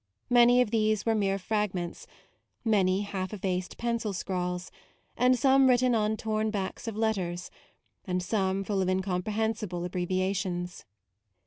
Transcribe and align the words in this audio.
Many 0.31 0.61
of 0.61 0.71
these 0.71 1.05
were 1.05 1.13
mere 1.13 1.37
fragments, 1.37 2.07
many 2.65 3.01
half 3.01 3.35
effaced 3.35 3.77
pencil 3.77 4.13
scrawls, 4.13 4.71
and 5.15 5.37
some 5.37 5.69
written 5.69 5.93
on 5.93 6.17
torn 6.17 6.49
backs 6.49 6.87
of 6.87 6.97
letters, 6.97 7.51
and 8.05 8.23
some 8.23 8.63
full 8.63 8.81
of 8.81 8.89
incomprehensible 8.89 9.85
abbre 9.87 10.07
viations. 10.07 10.85